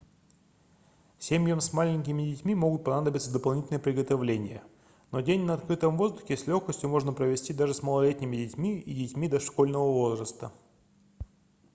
[1.19, 4.63] семьям с маленькими детьми могут понадобиться дополнительные приготовления
[5.11, 9.27] но день на открытом воздухе с легкостью можно провести даже с малолетними детьми и детьми
[9.29, 10.51] дошкольного возраста